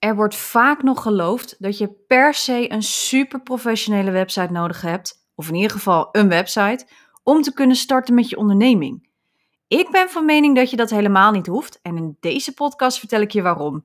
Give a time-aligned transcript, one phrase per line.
[0.00, 5.28] Er wordt vaak nog geloofd dat je per se een super professionele website nodig hebt,
[5.34, 6.86] of in ieder geval een website,
[7.22, 9.08] om te kunnen starten met je onderneming.
[9.68, 13.20] Ik ben van mening dat je dat helemaal niet hoeft en in deze podcast vertel
[13.20, 13.84] ik je waarom.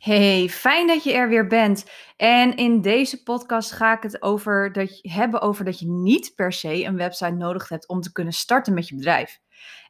[0.00, 1.84] Hey, fijn dat je er weer bent.
[2.16, 6.52] En in deze podcast ga ik het over dat hebben over dat je niet per
[6.52, 9.38] se een website nodig hebt om te kunnen starten met je bedrijf.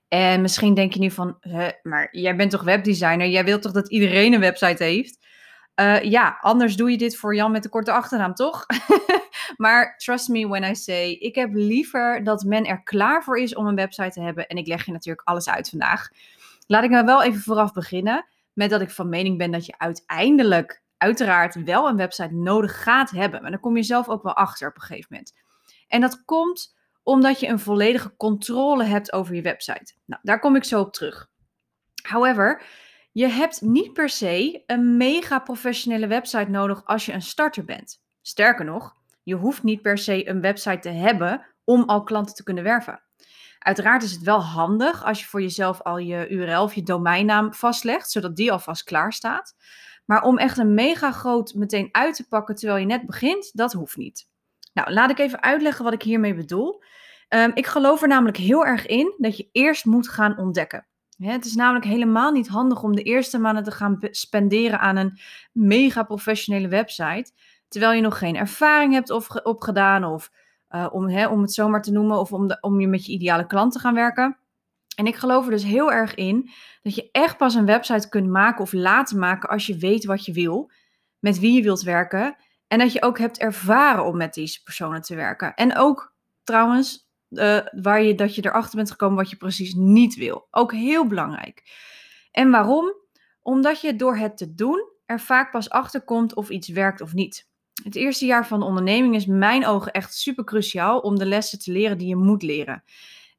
[0.08, 1.38] En misschien denk je nu van,
[1.82, 3.28] maar jij bent toch webdesigner?
[3.28, 5.26] Jij wilt toch dat iedereen een website heeft?
[5.80, 8.66] Uh, ja, anders doe je dit voor Jan met de korte achternaam, toch?
[9.56, 13.54] maar trust me when I say, ik heb liever dat men er klaar voor is
[13.54, 14.46] om een website te hebben.
[14.46, 16.08] En ik leg je natuurlijk alles uit vandaag.
[16.66, 19.78] Laat ik nou wel even vooraf beginnen met dat ik van mening ben dat je
[19.78, 23.42] uiteindelijk, uiteraard, wel een website nodig gaat hebben.
[23.42, 25.32] Maar dan kom je zelf ook wel achter op een gegeven moment.
[25.88, 29.94] En dat komt omdat je een volledige controle hebt over je website.
[30.04, 31.30] Nou, daar kom ik zo op terug.
[32.02, 32.62] However,
[33.12, 38.02] je hebt niet per se een mega professionele website nodig als je een starter bent.
[38.22, 42.42] Sterker nog, je hoeft niet per se een website te hebben om al klanten te
[42.42, 43.02] kunnen werven.
[43.60, 47.54] Uiteraard is het wel handig als je voor jezelf al je URL of je domeinnaam
[47.54, 49.54] vastlegt, zodat die alvast klaar staat.
[50.04, 53.72] Maar om echt een mega groot meteen uit te pakken terwijl je net begint, dat
[53.72, 54.28] hoeft niet.
[54.72, 56.82] Nou, laat ik even uitleggen wat ik hiermee bedoel.
[57.28, 60.86] Um, ik geloof er namelijk heel erg in dat je eerst moet gaan ontdekken.
[61.16, 65.18] Het is namelijk helemaal niet handig om de eerste maanden te gaan spenderen aan een
[65.52, 67.32] mega professionele website,
[67.68, 69.10] terwijl je nog geen ervaring hebt
[69.42, 70.30] opgedaan of
[70.70, 73.46] uh, om, hè, om het zomaar te noemen, of om, om je met je ideale
[73.46, 74.38] klant te gaan werken.
[74.96, 76.50] En ik geloof er dus heel erg in
[76.82, 80.24] dat je echt pas een website kunt maken of laten maken als je weet wat
[80.24, 80.70] je wil,
[81.18, 82.36] met wie je wilt werken
[82.66, 85.54] en dat je ook hebt ervaren om met deze personen te werken.
[85.54, 86.14] En ook
[86.44, 90.46] trouwens uh, waar je, dat je erachter bent gekomen wat je precies niet wil.
[90.50, 91.62] Ook heel belangrijk.
[92.30, 92.94] En waarom?
[93.42, 97.14] Omdat je door het te doen er vaak pas achter komt of iets werkt of
[97.14, 97.49] niet.
[97.84, 101.58] Het eerste jaar van de onderneming is mijn ogen echt super cruciaal om de lessen
[101.58, 102.82] te leren die je moet leren.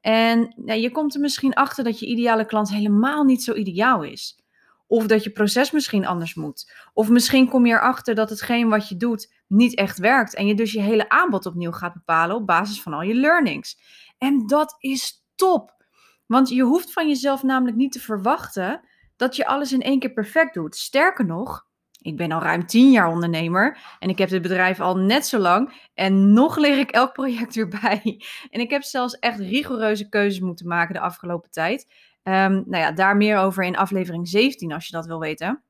[0.00, 4.02] En ja, je komt er misschien achter dat je ideale klant helemaal niet zo ideaal
[4.02, 4.40] is.
[4.86, 6.72] Of dat je proces misschien anders moet.
[6.92, 10.34] Of misschien kom je erachter dat hetgeen wat je doet niet echt werkt.
[10.34, 13.78] En je dus je hele aanbod opnieuw gaat bepalen op basis van al je learnings.
[14.18, 15.84] En dat is top.
[16.26, 18.80] Want je hoeft van jezelf namelijk niet te verwachten
[19.16, 20.76] dat je alles in één keer perfect doet.
[20.76, 21.66] Sterker nog,
[22.02, 25.38] ik ben al ruim tien jaar ondernemer en ik heb dit bedrijf al net zo
[25.38, 28.22] lang en nog leer ik elk project weer bij.
[28.50, 31.86] En ik heb zelfs echt rigoureuze keuzes moeten maken de afgelopen tijd.
[32.22, 32.32] Um,
[32.66, 35.62] nou ja, daar meer over in aflevering 17 als je dat wil weten.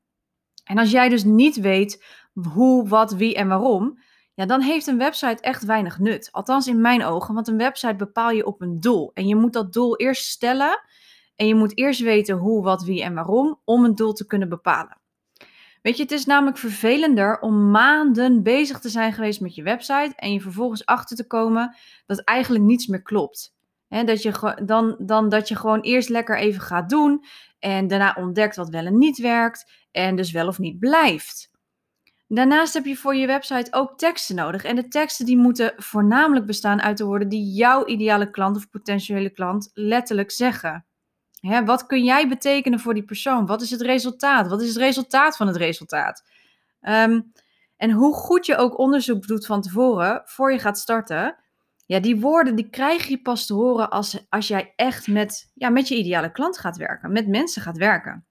[0.63, 2.05] En als jij dus niet weet
[2.53, 3.99] hoe, wat, wie en waarom,
[4.33, 6.29] ja, dan heeft een website echt weinig nut.
[6.31, 9.11] Althans in mijn ogen, want een website bepaal je op een doel.
[9.13, 10.81] En je moet dat doel eerst stellen
[11.35, 14.49] en je moet eerst weten hoe, wat, wie en waarom om een doel te kunnen
[14.49, 15.01] bepalen.
[15.83, 20.13] Weet je, het is namelijk vervelender om maanden bezig te zijn geweest met je website
[20.15, 23.55] en je vervolgens achter te komen dat eigenlijk niets meer klopt.
[23.87, 27.23] Dat je, dan, dan dat je gewoon eerst lekker even gaat doen
[27.59, 31.51] en daarna ontdekt wat wel en niet werkt en dus wel of niet blijft.
[32.27, 34.63] Daarnaast heb je voor je website ook teksten nodig.
[34.63, 38.69] En de teksten die moeten voornamelijk bestaan uit de woorden die jouw ideale klant of
[38.69, 40.85] potentiële klant letterlijk zeggen.
[41.47, 43.45] Hè, wat kun jij betekenen voor die persoon?
[43.45, 44.47] Wat is het resultaat?
[44.47, 46.23] Wat is het resultaat van het resultaat?
[46.81, 47.21] Ehm,
[47.77, 51.35] en hoe goed je ook onderzoek doet van tevoren, voor je gaat starten,
[51.85, 55.69] ja, die woorden die krijg je pas te horen als, als jij echt met, ja,
[55.69, 58.25] met je ideale klant gaat werken, met mensen gaat werken.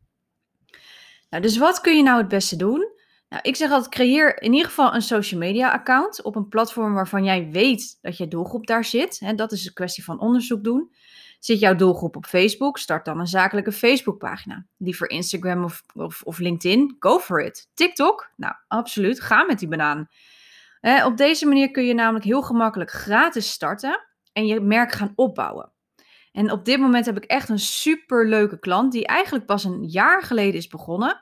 [1.30, 2.88] Nou, dus wat kun je nou het beste doen?
[3.28, 6.94] Nou, ik zeg altijd, creëer in ieder geval een social media account op een platform
[6.94, 9.20] waarvan jij weet dat je doelgroep daar zit.
[9.20, 10.92] Hè, dat is een kwestie van onderzoek doen.
[11.44, 12.78] Zit jouw doelgroep op Facebook?
[12.78, 14.66] Start dan een zakelijke Facebookpagina.
[14.76, 16.96] Liever Instagram of, of, of LinkedIn?
[16.98, 17.68] Go for it.
[17.74, 18.32] TikTok?
[18.36, 19.20] Nou, absoluut.
[19.20, 20.08] Ga met die banaan.
[20.80, 25.12] Eh, op deze manier kun je namelijk heel gemakkelijk gratis starten en je merk gaan
[25.14, 25.72] opbouwen.
[26.32, 29.84] En op dit moment heb ik echt een super leuke klant die eigenlijk pas een
[29.84, 31.20] jaar geleden is begonnen.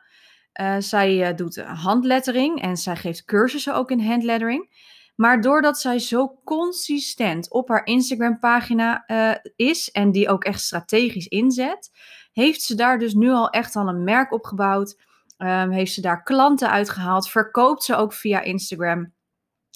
[0.61, 4.89] Uh, zij uh, doet handlettering en zij geeft cursussen ook in handlettering.
[5.21, 11.27] Maar doordat zij zo consistent op haar Instagram-pagina uh, is en die ook echt strategisch
[11.27, 11.91] inzet,
[12.33, 15.01] heeft ze daar dus nu al echt al een merk opgebouwd.
[15.37, 17.29] Ehm, heeft ze daar klanten uitgehaald?
[17.31, 19.13] Verkoopt ze ook via Instagram?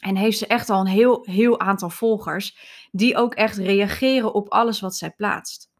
[0.02, 2.58] En heeft ze echt al een heel, heel aantal volgers
[2.92, 5.70] die ook echt reageren op alles wat zij plaatst.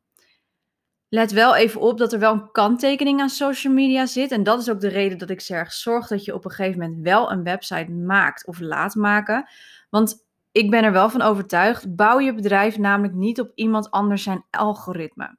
[1.15, 4.31] Let wel even op dat er wel een kanttekening aan social media zit.
[4.31, 6.81] En dat is ook de reden dat ik zeg: zorg dat je op een gegeven
[6.81, 9.49] moment wel een website maakt of laat maken.
[9.91, 14.23] Want ik ben er wel van overtuigd: bouw je bedrijf namelijk niet op iemand anders
[14.23, 15.37] zijn algoritme.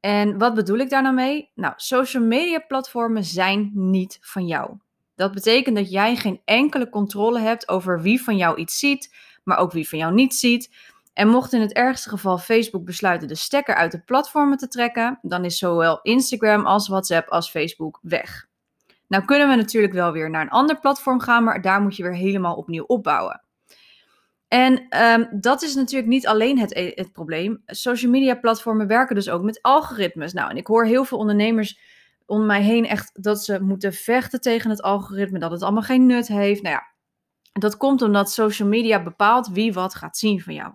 [0.00, 1.50] En wat bedoel ik daar nou mee?
[1.54, 4.76] Nou, social media platformen zijn niet van jou.
[5.14, 9.58] Dat betekent dat jij geen enkele controle hebt over wie van jou iets ziet, maar
[9.58, 10.91] ook wie van jou niet ziet.
[11.12, 15.18] En mocht in het ergste geval Facebook besluiten de stekker uit de platformen te trekken,
[15.22, 18.46] dan is zowel Instagram als WhatsApp als Facebook weg.
[19.08, 22.02] Nou kunnen we natuurlijk wel weer naar een ander platform gaan, maar daar moet je
[22.02, 23.42] weer helemaal opnieuw opbouwen.
[24.48, 27.62] En um, dat is natuurlijk niet alleen het, e-, het probleem.
[27.66, 30.32] Social media platformen werken dus ook met algoritmes.
[30.32, 31.78] Nou, en ik hoor heel veel ondernemers
[32.26, 36.06] om mij heen echt dat ze moeten vechten tegen het algoritme, dat het allemaal geen
[36.06, 36.62] nut heeft.
[36.62, 36.82] Nou ja,
[37.52, 40.72] dat komt omdat social media bepaalt wie wat gaat zien van jou.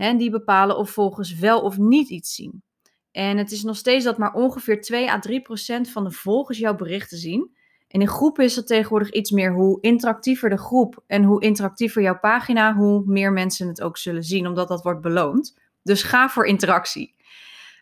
[0.00, 2.62] En die bepalen of volgers wel of niet iets zien.
[3.10, 6.58] En het is nog steeds dat maar ongeveer 2 à 3 procent van de volgers
[6.58, 7.56] jouw berichten zien.
[7.88, 12.02] En in groepen is dat tegenwoordig iets meer hoe interactiever de groep en hoe interactiever
[12.02, 15.60] jouw pagina, hoe meer mensen het ook zullen zien, omdat dat wordt beloond.
[15.82, 17.14] Dus ga voor interactie.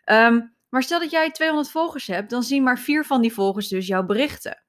[0.05, 3.67] Um, maar stel dat jij 200 volgers hebt, dan zien maar vier van die volgers
[3.67, 4.63] dus jouw berichten.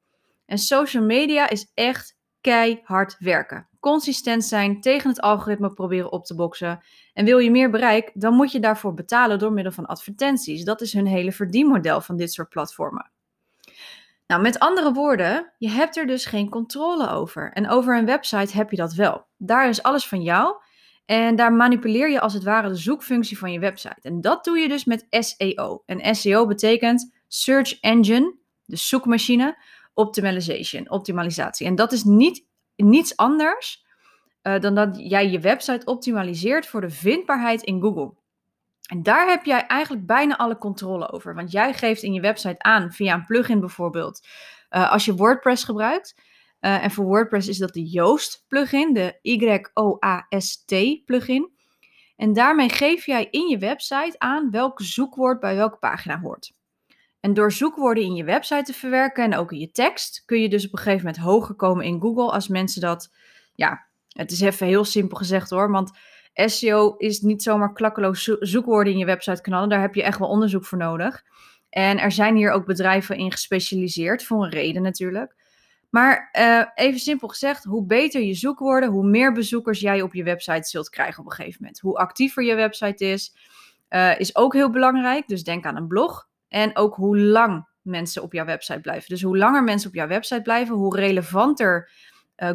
[0.47, 3.69] En social media is echt keihard werken.
[3.81, 6.81] Consistent zijn, tegen het algoritme proberen op te boksen.
[7.20, 10.64] En wil je meer bereik, dan moet je daarvoor betalen door middel van advertenties.
[10.64, 13.11] Dat is hun hele verdienmodel van dit soort platformen.
[14.26, 17.52] Nou, met andere woorden, je hebt er dus geen controle over.
[17.52, 19.26] En over een website heb je dat wel.
[19.37, 20.55] Daar is alles van jou
[21.05, 24.00] en daar manipuleer je als het ware de zoekfunctie van je website.
[24.02, 25.82] En dat doe je dus met SEO.
[25.87, 28.34] En SEO betekent Search Engine,
[28.64, 29.62] de zoekmachine,
[29.94, 31.66] optimization, optimalisatie.
[31.66, 32.46] En dat is niet,
[32.76, 33.84] niets anders
[34.42, 38.19] uh, dan dat jij je website optimaliseert voor de vindbaarheid in Google.
[38.90, 41.34] En daar heb jij eigenlijk bijna alle controle over.
[41.34, 44.26] Want jij geeft in je website aan, via een plugin bijvoorbeeld,
[44.70, 46.14] uh, als je WordPress gebruikt,
[46.60, 51.50] uh, en voor WordPress is dat de Yoast plugin, de Y-O-A-S-T plugin.
[52.16, 56.52] En daarmee geef jij in je website aan welk zoekwoord bij welke pagina hoort.
[57.20, 60.48] En door zoekwoorden in je website te verwerken en ook in je tekst, kun je
[60.48, 63.14] dus op een gegeven moment hoger komen in Google als mensen dat,
[63.54, 65.90] ja, het is even heel simpel gezegd hoor, want
[66.34, 70.28] SEO is niet zomaar klakkeloos zoekwoorden in je website knallen, daar heb je echt wel
[70.28, 71.22] onderzoek voor nodig.
[71.70, 75.34] En er zijn hier ook bedrijven in gespecialiseerd, voor een reden natuurlijk.
[75.90, 80.22] Maar uh, even simpel gezegd, hoe beter je zoekwoorden, hoe meer bezoekers jij op je
[80.22, 81.80] website zult krijgen op een gegeven moment.
[81.80, 83.34] Hoe actiever je website is,
[83.90, 85.28] uh, is ook heel belangrijk.
[85.28, 86.28] Dus denk aan een blog.
[86.48, 89.08] En ook hoe lang mensen op jouw website blijven.
[89.08, 91.90] Dus hoe langer mensen op jouw website blijven, hoe relevanter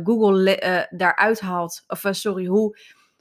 [0.04, 1.84] Google daaruit haalt.
[1.88, 2.78] Of sorry, hoe,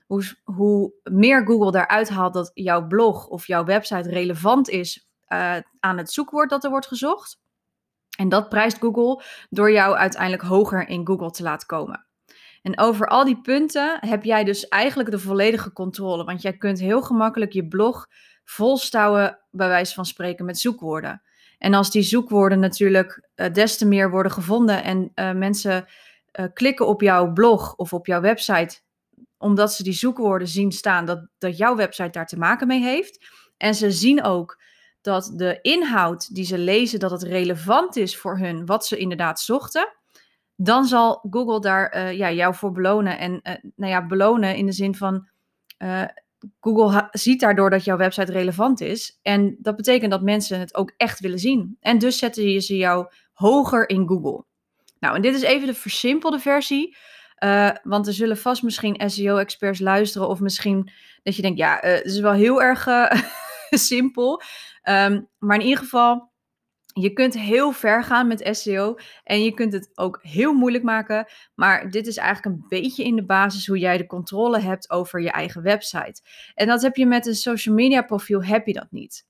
[0.06, 5.08] hoe, hoe meer Google daaruit haalt dat jouw blog of jouw website relevant is
[5.80, 7.42] aan het zoekwoord dat er wordt gezocht
[8.16, 12.06] en dat prijst Google door jou uiteindelijk hoger in Google te laten komen.
[12.62, 16.24] En over al die punten heb jij dus eigenlijk de volledige controle.
[16.24, 18.06] Want jij kunt heel gemakkelijk je blog
[18.44, 21.22] volstouwen, bij wijze van spreken, met zoekwoorden.
[21.58, 25.86] En als die zoekwoorden natuurlijk des te meer worden gevonden en mensen
[26.40, 28.80] uh, klikken op jouw blog of op jouw website,
[29.38, 33.26] omdat ze die zoekwoorden zien staan dat, dat jouw website daar te maken mee heeft.
[33.56, 34.62] En ze zien ook
[35.00, 39.40] dat de inhoud die ze lezen, dat het relevant is voor hun, wat ze inderdaad
[39.40, 39.92] zochten,
[40.56, 43.18] dan zal Google daar uh, ja, jou voor belonen.
[43.18, 45.28] En uh, nou ja, belonen in de zin van
[46.60, 49.18] Google ziet daardoor dat jouw website relevant is.
[49.22, 51.76] En dat betekent dat mensen het ook echt willen zien.
[51.80, 54.44] En dus zetten ze jou hoger in Google.
[55.04, 56.96] Nou, en dit is even de versimpelde versie.
[57.82, 60.28] want er zullen vast misschien SEO-experts luisteren.
[60.28, 60.90] Of misschien
[61.22, 62.88] dat je denkt, ja, het is wel heel erg
[63.90, 64.42] simpel.
[64.88, 66.32] Um, maar in ieder geval,
[66.92, 71.26] je kunt heel ver gaan met SEO en je kunt het ook heel moeilijk maken.
[71.54, 75.20] Maar dit is eigenlijk een beetje in de basis hoe jij de controle hebt over
[75.20, 76.22] je eigen website.
[76.54, 79.26] En dat heb je met een social media profiel, heb je dat niet.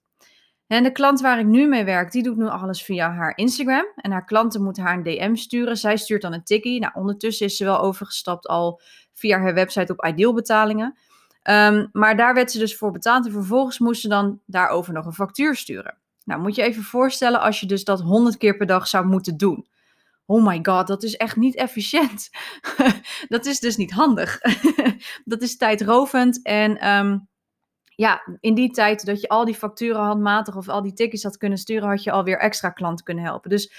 [0.67, 3.87] En de klant waar ik nu mee werk, die doet nu alles via haar Instagram.
[3.97, 5.77] En haar klanten moeten haar een DM sturen.
[5.77, 6.81] Zij stuurt dan een tikkie.
[6.81, 8.81] Nou, ondertussen is ze wel overgestapt al
[9.15, 10.97] via haar website op Ideal betalingen.
[11.51, 15.07] Um, maar daar werd ze dus voor betaald en vervolgens moest ze dan daarover nog
[15.07, 15.97] een factuur sturen.
[16.25, 19.37] Nou, moet je even voorstellen als je dus dat 100 keer per dag zou moeten
[19.37, 19.67] doen.
[20.27, 22.31] Oh my god, dat is echt niet efficiënt.
[23.29, 24.41] dat is dus niet handig.
[25.25, 27.29] dat is tijdrovend en um,
[27.97, 31.37] ja, in die tijd dat je al die facturen handmatig of al die tickets had
[31.37, 33.51] kunnen sturen, had je alweer extra klanten kunnen helpen.
[33.51, 33.73] Dus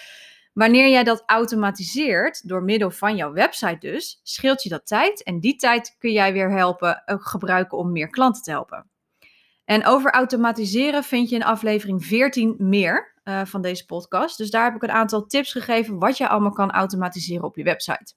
[0.56, 5.24] Wanneer jij dat automatiseert, door middel van jouw website dus, scheelt je dat tijd.
[5.24, 8.90] En die tijd kun jij weer helpen, uh, gebruiken om meer klanten te helpen.
[9.66, 14.38] En over automatiseren vind je in aflevering 14 meer uh, van deze podcast.
[14.38, 17.64] Dus daar heb ik een aantal tips gegeven wat je allemaal kan automatiseren op je
[17.64, 18.14] website.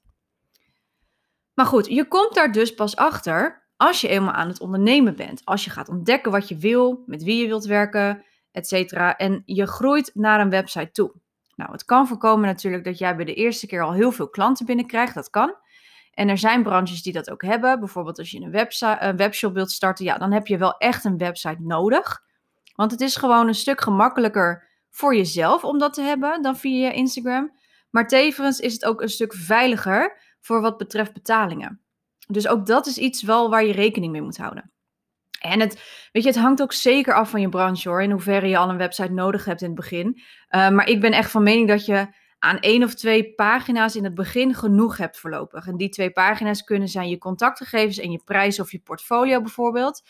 [1.55, 5.45] Maar goed, je komt daar dus pas achter als je eenmaal aan het ondernemen bent.
[5.45, 8.93] Als je gaat ontdekken wat je wil, met wie je wilt werken, etc.
[9.17, 11.13] En je groeit naar een website toe.
[11.55, 14.67] Nou, het kan voorkomen natuurlijk dat jij bij de eerste keer al heel veel klanten
[14.67, 15.15] binnenkrijgt.
[15.15, 15.55] Dat kan.
[16.11, 17.79] En er zijn branches die dat ook hebben.
[17.79, 21.63] Bijvoorbeeld als je een, webshop wilt starten, ja, dan heb je wel echt een website
[21.63, 22.23] nodig.
[22.75, 26.91] Want het is gewoon een stuk gemakkelijker voor jezelf om dat te hebben dan via
[26.91, 27.53] Instagram.
[27.91, 31.81] Maar tevens is het ook een stuk veiliger voor wat betreft betalingen.
[32.33, 34.73] Dus ook dat is iets wel waar je rekening mee moet houden.
[35.41, 35.75] En het,
[36.13, 38.69] weet je, het hangt ook zeker af van je branche hoor, in hoeverre je al
[38.69, 40.07] een website nodig hebt in het begin.
[40.51, 42.09] Uh, maar ik ben echt van mening dat je
[42.39, 45.67] aan één of twee pagina's in het begin genoeg hebt voorlopig.
[45.67, 50.03] En die twee pagina's kunnen zijn je contactgegevens en je prijs of je portfolio bijvoorbeeld.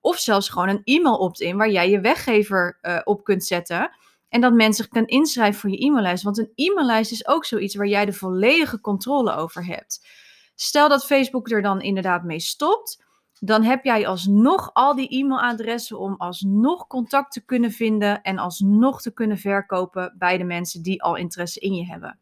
[0.00, 3.90] Of zelfs gewoon een e-mail opt-in waar jij je weggever uh, op kunt zetten.
[4.28, 6.24] En dat mensen kunnen inschrijven voor je e-maillijst.
[6.24, 10.06] Want een e-maillijst is ook zoiets waar jij de volledige controle over hebt.
[10.54, 13.04] Stel dat Facebook er dan inderdaad mee stopt.
[13.40, 19.02] Dan heb jij alsnog al die e-mailadressen om alsnog contact te kunnen vinden en alsnog
[19.02, 22.18] te kunnen verkopen bij de mensen die al interesse in je hebben.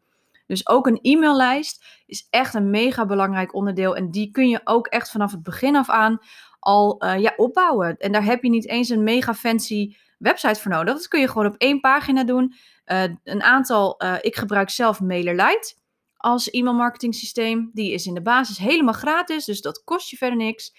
[0.47, 3.95] Dus ook een e-maillijst is echt een mega belangrijk onderdeel.
[3.95, 6.19] En die kun je ook echt vanaf het begin af aan
[6.59, 7.97] al uh, ja, opbouwen.
[7.97, 10.93] En daar heb je niet eens een mega fancy website voor nodig.
[10.93, 12.53] Dat kun je gewoon op één pagina doen.
[12.85, 15.75] Uh, een aantal, uh, ik gebruik zelf MailerLite
[16.21, 17.69] als e-mailmarketing systeem.
[17.73, 20.73] Die is in de basis helemaal gratis, dus dat kost je verder niks.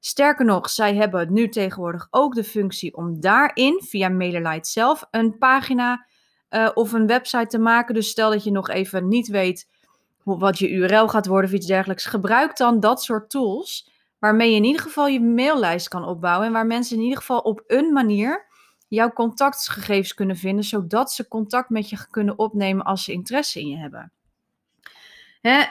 [0.00, 5.38] Sterker nog, zij hebben nu tegenwoordig ook de functie om daarin via MailerLite zelf een
[5.38, 6.06] pagina
[6.50, 7.94] uh, of een website te maken.
[7.94, 9.68] Dus stel dat je nog even niet weet
[10.24, 14.56] wat je URL gaat worden of iets dergelijks, gebruik dan dat soort tools waarmee je
[14.56, 17.92] in ieder geval je maillijst kan opbouwen en waar mensen in ieder geval op een
[17.92, 18.46] manier
[18.88, 23.68] jouw contactgegevens kunnen vinden, zodat ze contact met je kunnen opnemen als ze interesse in
[23.68, 24.12] je hebben.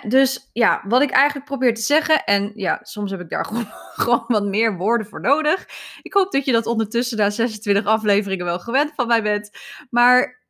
[0.08, 3.68] Dus ja, wat ik eigenlijk probeer te zeggen, en ja, soms heb ik daar gewoon,
[3.96, 5.68] gewoon wat meer woorden voor nodig.
[6.02, 9.50] Ik hoop dat je dat ondertussen na 26 afleveringen wel gewend van mij bent.
[9.90, 10.42] Maar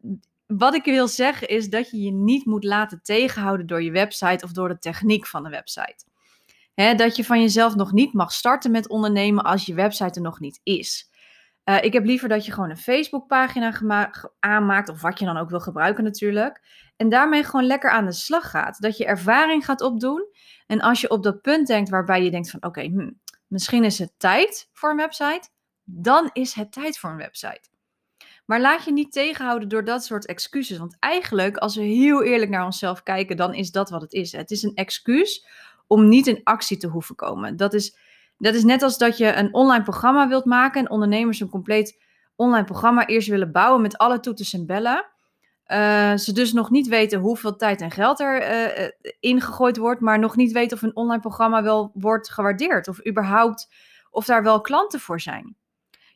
[0.48, 4.46] wat ik wil zeggen is dat je je niet moet laten tegenhouden door je website
[4.46, 6.06] of door de techniek van de website.
[6.96, 10.40] Dat je van jezelf nog niet mag starten met ondernemen als je website er nog
[10.40, 11.10] niet is.
[11.70, 15.50] Uh, ik heb liever dat je gewoon een Facebookpagina aanmaakt, of wat je dan ook
[15.50, 16.62] wil gebruiken natuurlijk.
[16.96, 18.82] En daarmee gewoon lekker aan de slag gaat.
[18.82, 20.26] Dat je ervaring gaat opdoen.
[20.68, 23.12] En als je op dat punt denkt waarbij je denkt van oké, hm,
[23.48, 25.50] misschien is het tijd voor een website.
[25.84, 27.70] Dan is het tijd voor een website.
[28.46, 30.78] Maar laat je niet tegenhouden door dat soort excuses.
[30.78, 34.32] Want eigenlijk, als we heel eerlijk naar onszelf kijken, dan is dat wat het is.
[34.32, 35.46] Het is een excuus
[35.88, 37.58] om niet in actie te hoeven komen.
[37.58, 37.98] Dat is
[38.38, 42.04] dat is net als dat je een online programma wilt maken en ondernemers een compleet
[42.36, 45.06] online programma eerst willen bouwen met alle toeters en bellen.
[45.68, 48.42] Uh, ze dus nog niet weten hoeveel tijd en geld er
[48.80, 48.90] uh,
[49.20, 53.74] ingegooid wordt, maar nog niet weten of een online programma wel wordt gewaardeerd of überhaupt
[54.10, 55.56] of daar wel klanten voor zijn.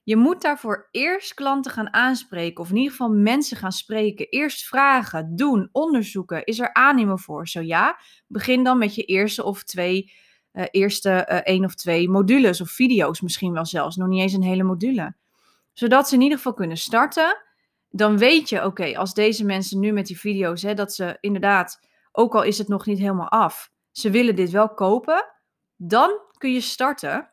[0.04, 4.30] Je moet daarvoor eerst klanten gaan aanspreken of in ieder geval mensen gaan spreken.
[4.30, 6.46] Eerst vragen, doen, onderzoeken.
[6.46, 7.48] Is er animo voor?
[7.48, 10.12] Zo ja, begin dan met je eerste of twee
[10.54, 13.96] uh, eerste uh, één of twee modules of video's misschien wel zelfs.
[13.96, 15.16] Nog niet eens een hele module.
[15.74, 17.44] Zodat ze in ieder geval kunnen starten.
[17.90, 21.80] Dan weet je, oké, als deze mensen nu met die video's, hè, dat ze inderdaad,
[22.12, 25.26] ook al is het nog niet helemaal af, ze willen dit wel kopen.
[25.76, 27.30] Dan kun je starten.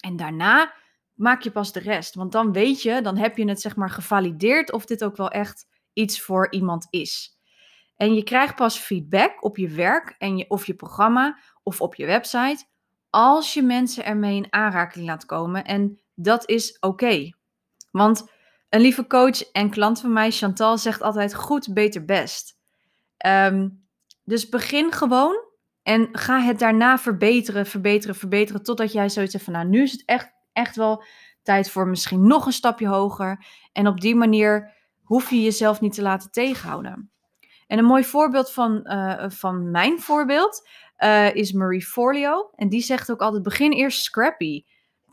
[0.00, 0.74] En daarna
[1.14, 2.14] maak je pas de rest.
[2.14, 5.30] Want dan weet je, dan heb je het zeg maar gevalideerd of dit ook wel
[5.30, 7.38] echt iets voor iemand is.
[7.96, 11.94] En je krijgt pas feedback op je werk en je, of je programma of op
[11.94, 12.64] je website
[13.10, 15.64] als je mensen ermee in aanraking laat komen.
[15.64, 17.32] En dat is oké.
[17.90, 18.32] Want
[18.68, 22.58] een lieve coach en klant van mij, Chantal, zegt altijd goed, beter, best.
[23.26, 23.86] Um,
[24.24, 25.36] dus begin gewoon
[25.82, 28.62] en ga het daarna verbeteren, verbeteren, verbeteren.
[28.62, 31.04] Totdat jij zoiets hebt van, nou, nu is het echt, echt wel
[31.42, 33.46] tijd voor misschien nog een stapje hoger.
[33.72, 37.10] En op die manier hoef je jezelf niet te laten tegenhouden.
[37.66, 42.50] En een mooi voorbeeld van, uh, van mijn voorbeeld uh, is Marie Forleo.
[42.54, 44.64] En die zegt ook altijd: begin eerst scrappy.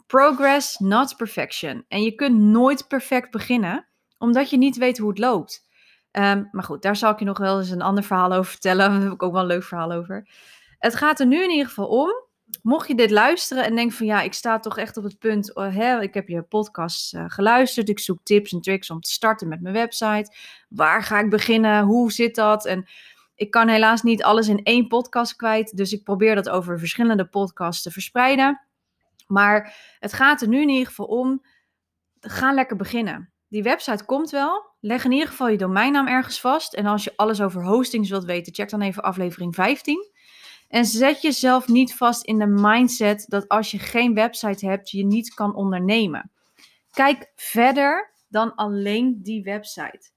[0.07, 1.85] Progress, not perfection.
[1.88, 5.69] En je kunt nooit perfect beginnen, omdat je niet weet hoe het loopt.
[6.11, 8.89] Um, maar goed, daar zal ik je nog wel eens een ander verhaal over vertellen.
[8.91, 10.27] Daar heb ik ook wel een leuk verhaal over.
[10.79, 12.09] Het gaat er nu in ieder geval om
[12.61, 15.55] mocht je dit luisteren en denk van ja, ik sta toch echt op het punt,
[15.55, 19.11] oh, hè, ik heb je podcast uh, geluisterd, ik zoek tips en tricks om te
[19.11, 20.35] starten met mijn website.
[20.69, 21.83] Waar ga ik beginnen?
[21.83, 22.65] Hoe zit dat?
[22.65, 22.85] En
[23.41, 27.25] ik kan helaas niet alles in één podcast kwijt, dus ik probeer dat over verschillende
[27.25, 28.62] podcasts te verspreiden.
[29.27, 31.45] Maar het gaat er nu in ieder geval om,
[32.19, 33.33] ga lekker beginnen.
[33.48, 34.75] Die website komt wel.
[34.79, 36.74] Leg in ieder geval je domeinnaam ergens vast.
[36.74, 40.12] En als je alles over hostings wilt weten, check dan even aflevering 15.
[40.67, 45.05] En zet jezelf niet vast in de mindset dat als je geen website hebt, je
[45.05, 46.31] niet kan ondernemen.
[46.91, 50.12] Kijk verder dan alleen die website.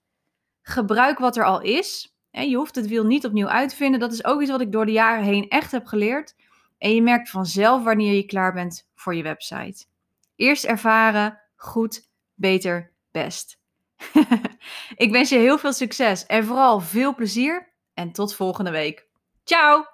[0.63, 2.14] Gebruik wat er al is.
[2.43, 4.01] Je hoeft het wiel niet opnieuw uit te vinden.
[4.01, 6.35] Dat is ook iets wat ik door de jaren heen echt heb geleerd.
[6.79, 9.85] En je merkt vanzelf wanneer je klaar bent voor je website.
[10.37, 13.59] Eerst ervaren, goed, beter, best.
[15.05, 17.73] ik wens je heel veel succes en vooral veel plezier.
[17.95, 19.07] En tot volgende week.
[19.45, 19.87] Ciao!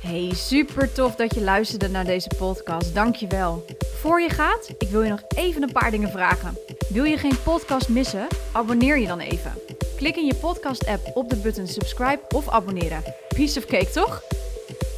[0.00, 2.94] Hey, super tof dat je luisterde naar deze podcast.
[2.94, 3.64] Dankjewel.
[4.00, 6.58] Voor je gaat, ik wil je nog even een paar dingen vragen.
[6.88, 8.26] Wil je geen podcast missen?
[8.52, 9.52] Abonneer je dan even.
[9.96, 13.02] Klik in je podcast-app op de button subscribe of abonneren.
[13.28, 14.22] Piece of cake, toch?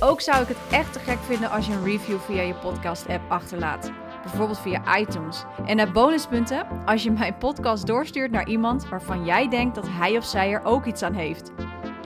[0.00, 3.30] Ook zou ik het echt te gek vinden als je een review via je podcast-app
[3.30, 3.92] achterlaat.
[4.22, 5.44] Bijvoorbeeld via iTunes.
[5.66, 10.16] En naar bonuspunten als je mijn podcast doorstuurt naar iemand waarvan jij denkt dat hij
[10.16, 11.50] of zij er ook iets aan heeft.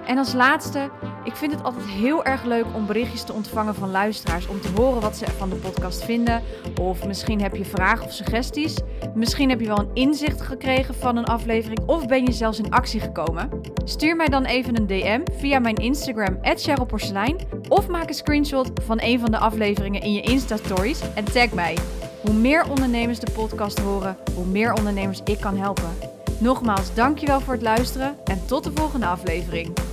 [0.06, 0.90] En als laatste,
[1.25, 4.47] ik vind het altijd heel erg leuk om berichtjes te ontvangen van luisteraars.
[4.47, 6.43] Om te horen wat ze van de podcast vinden.
[6.81, 8.77] Of misschien heb je vragen of suggesties.
[9.15, 11.81] Misschien heb je wel een inzicht gekregen van een aflevering.
[11.87, 13.50] Of ben je zelfs in actie gekomen.
[13.85, 16.41] Stuur mij dan even een DM via mijn Instagram,
[16.87, 17.37] Porselein.
[17.69, 21.77] Of maak een screenshot van een van de afleveringen in je Insta-stories en tag mij.
[22.21, 25.91] Hoe meer ondernemers de podcast horen, hoe meer ondernemers ik kan helpen.
[26.39, 29.89] Nogmaals, dankjewel voor het luisteren en tot de volgende aflevering.